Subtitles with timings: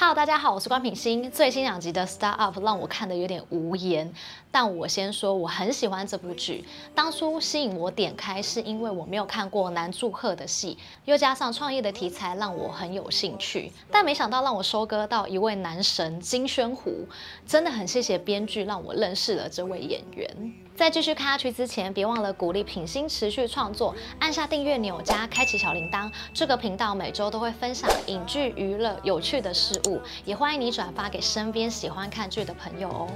[0.00, 1.28] Hello，大家好，我是关品欣。
[1.28, 4.14] 最新两集的《Start Up》让我看得有点无言，
[4.48, 6.64] 但我先说我很喜欢这部剧。
[6.94, 13.72] 当初吸引我点开，是因为我没有看过南柱赫的戏，又加上创业的题材让我很有兴趣。
[13.90, 17.08] 但没想到让我收割到一位男神金宣虎，
[17.44, 20.54] 真的很谢谢编剧让我认识了这位演员。
[20.78, 26.08] 在继续看下去之前，别忘了鼓励品心持续创作，按下订阅钮加开启小铃铛。
[26.32, 33.10] 这个频道每周都会分享影剧、娱乐、有趣的事物，也欢迎你转发给身边喜欢看剧的朋友哦。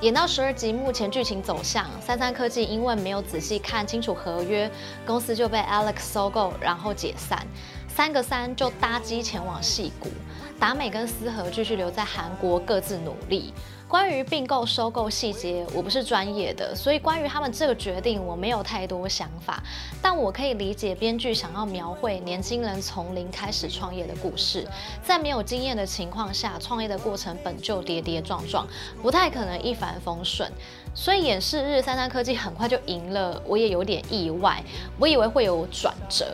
[0.00, 4.68] 演到十二集，目前剧情走向，三三科技因为没有仔细看清楚合约，
[5.06, 7.46] 公司就被 Alex 收购，然后解散。
[7.98, 10.08] 三个三就搭机前往戏谷，
[10.56, 13.52] 达美跟思和继续留在韩国各自努力。
[13.88, 19.60] 关于并购收购细节，我不是专业的，所以关于他们这个决定，我没有太多想法。
[20.00, 24.64] 但我可以理解编剧想要描绘年轻人从零开始创业的故事，
[25.02, 28.64] 在没有经验的情况下，创业的过程本就跌跌撞撞，
[29.02, 30.48] 不太可能一帆风顺。
[30.94, 34.62] 所以演示日三三科技很快就赢了，我也有点意外，
[35.00, 36.26] 我以为会有转折。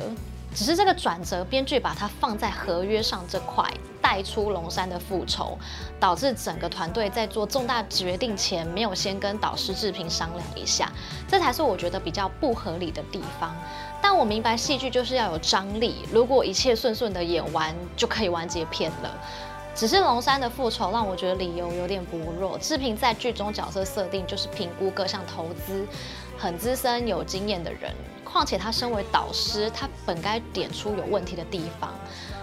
[0.55, 3.69] 只是这个转折，编剧把它放在合约上这块，
[4.01, 5.59] 带出龙山的复仇，
[5.99, 10.93] 导致整个团队在做重大决定前没有先跟导师志平商量一下，
[11.27, 13.55] 这才是我觉得比较不合理的地方。
[14.01, 19.13] 但我明白戏剧就是要有张力，如果一切顺顺的演完，就可以完结篇了。
[19.75, 22.57] 只是龙山的复仇让我觉得理由有点薄弱。
[22.59, 25.85] 志平在剧中角色设定就是评估各项投资，
[26.39, 27.93] 很资深有经验的人。
[28.35, 31.95] 况且他身为导师，他本该点出有问题的地方。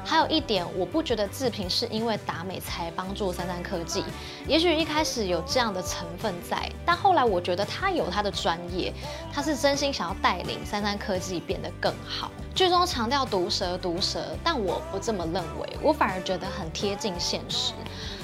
[0.05, 4.01] 还有一点，我不觉得志平是因为达美才帮助三三科技，
[4.47, 8.93] 也许一开始有这样的成分在，但后来我觉得他有他的专业，
[9.33, 12.31] 他是真心想要带领三三科技变得更好。
[12.55, 17.73] 剧中强调毒舌毒舌，但我不这么认为，我反而觉得很贴近现实。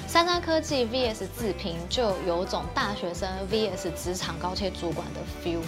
[0.06, 5.60] 三三科技 VS 志平就有种大学生 VS 职场高阶主管的 feel。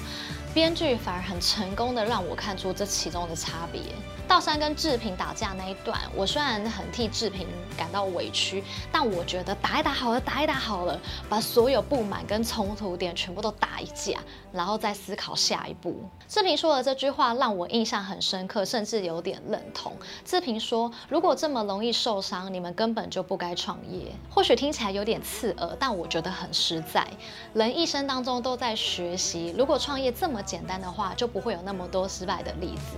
[0.53, 3.81] 编剧反而很成功的让我看出这其中的差别。
[4.27, 8.63] 道山跟志平打架那一段，我虽然很替志平感到委屈，
[8.93, 10.97] 但我觉得打一打好了，打一打好了，
[11.29, 14.21] 把所有不满跟冲突点全部都打一架，
[14.53, 16.05] 然后再思考下一步。
[16.29, 19.93] 志平说的这句话让我印象很深刻，甚至有点认同。
[20.25, 27.05] 志平说：“如果这么容易受伤，你们根本就不该创业。”或许听起来有点刺耳，但我觉得很实在。
[27.53, 32.97] 人一生当中都在学习，如果创业这么简单的话，就不会有那么多失败的例子。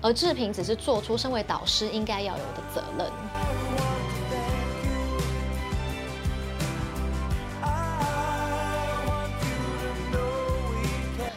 [0.00, 3.10] 而志平只是做出身为导师应该要有的责任。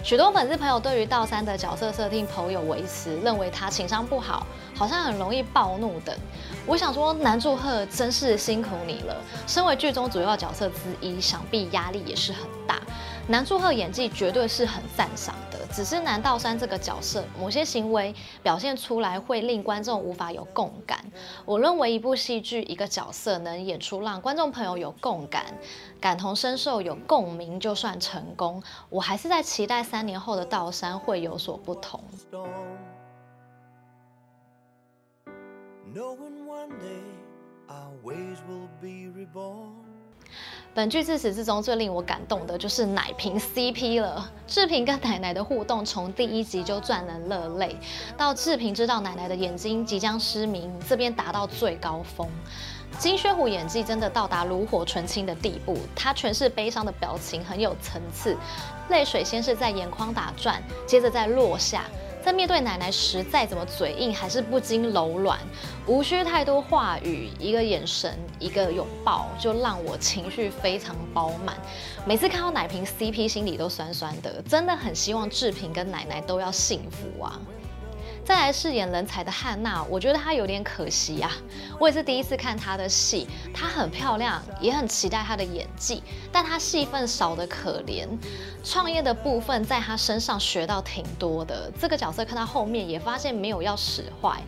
[0.03, 4.45] 许多粉丝朋友对于道三的角色设定颇有微词，认为他情商不好，
[4.75, 6.15] 好像很容易暴怒等。
[6.67, 9.15] 我想说，南柱赫真是辛苦你了。
[9.47, 12.79] 身为剧中主要角色之一，想必压力也是很大。
[13.27, 18.13] 南柱赫演技绝对是很赞赏的，只是南道山这个角色某些行为
[18.43, 21.03] 表现出来会令观众无法有共感。
[21.43, 25.43] 我认为一部戏剧一个角色能演出让观众朋友有共感、
[25.99, 28.61] 感同身受、有共鸣，就算成功。
[28.89, 31.99] 我还是在期待三年后的道山会有所不同。
[40.75, 44.29] 本剧自始至终最令我感动的就是奶瓶 CP 了。
[44.45, 47.77] 志平跟奶奶的互动从第一集就赚人热泪，
[48.17, 52.27] 到志平知道奶奶的眼睛即将失明，这边达到最高峰。
[52.99, 58.35] 金宣虎演技真的到达炉火纯青的地步，他诠释悲伤的表情很有层次，
[58.89, 61.85] 泪水先是在眼眶打转，接着再落下。
[62.25, 65.37] 在面对奶奶时，再怎么嘴硬，还是不禁柔软，
[65.85, 71.55] 无需太多话语，一个眼神，一个拥抱，就让我情绪非常饱满。
[72.03, 77.39] 每次看到奶瓶 CP，心里都酸酸的，真的很希望志平跟奶奶都要幸福啊。
[78.25, 81.31] 再来饰演人才的汉娜，我觉得她有点可惜啊。
[81.79, 86.01] 我也是第一次看她的戏，她很漂亮，也很期待她的演技，
[86.31, 88.07] 但她戏份少得可怜。
[88.63, 94.41] 创业的部分在她身上学到挺多的，这个角色看到后面也发现没有要使坏。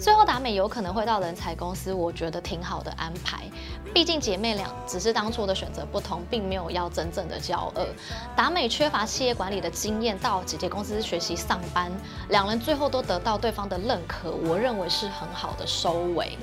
[0.00, 3.44] 最后达美有可能会到人才公司，我觉得挺好的安排。
[3.92, 7.86] 毕竟姐妹俩只是当初的选择不同，并没有要真正的交恶。
[8.34, 11.92] 达美缺乏企业管理的经验，到姐姐公司学习上班，
[12.30, 16.36] 两人最后都得到对方的认可，我认为是很好的收尾。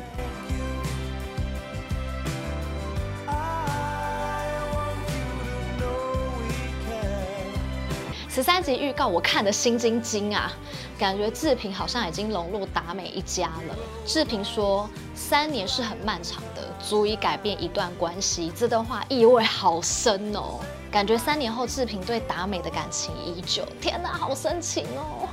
[8.30, 10.54] 十三集预告我看得心惊惊啊，
[10.96, 13.76] 感觉志平好像已经融入达美一家了。
[14.06, 20.60] 志平说三年是很漫长的，足以改变一段关系，这段话意味好深哦。
[20.92, 25.28] 感觉三年后志平对达美的感情依旧，天哪，好深情哦。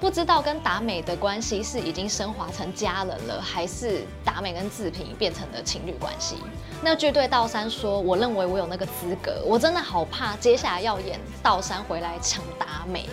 [0.00, 6.36] 不知道跟达美的关系是已经升华成家人了，还是达美跟志平变成了情侣关系？
[6.80, 13.08] 那句对道山说：“我认为我有那个资格。”我真的好怕接下来要演道山回来抢达美。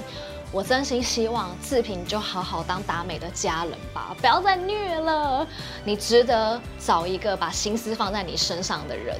[0.52, 5.46] 我真心希望志平就好好当达美的家人吧，不要再虐了。
[5.84, 9.20] 你值得找一个把心思放在你身上的人。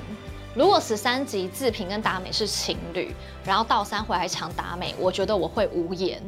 [0.54, 3.14] 如果十三集志平跟达美是情侣，
[3.44, 6.22] 然后道山回来抢达美，我觉得我会无言。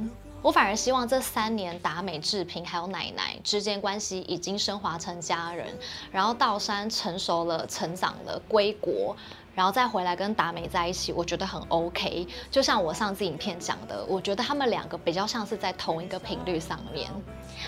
[0.47, 5.67] 我反而希望这三年达美、志平还有奶奶之间关系已经升华成家人，
[6.09, 9.13] 然后道山成熟了、成长了、归国，
[9.53, 12.25] 然后再回来跟达美在一起，我觉得很 OK。
[12.49, 17.11] 就像我上次影片讲的，我觉得他们两个比较像是在同一个频率上面。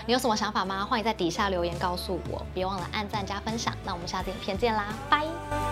[0.05, 0.85] 你有什么想法吗？
[0.85, 3.75] 欢迎在底下留言告诉我，别忘了按赞加分享。
[3.83, 5.68] 那我们下次影片见啦，拜。